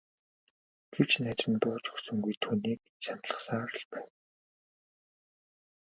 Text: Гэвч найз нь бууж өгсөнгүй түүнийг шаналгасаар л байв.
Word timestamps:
Гэвч 0.93 1.11
найз 1.23 1.41
нь 1.51 1.59
бууж 1.63 1.83
өгсөнгүй 1.93 2.35
түүнийг 2.43 2.79
шаналгасаар 3.03 3.69
л 3.77 3.83
байв. 3.91 4.09